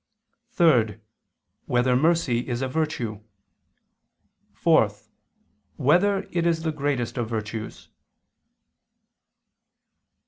[0.53, 0.97] (3)
[1.67, 3.21] Whether mercy is a virtue?
[4.55, 4.89] (4)
[5.75, 7.87] Whether it is the greatest of virtues?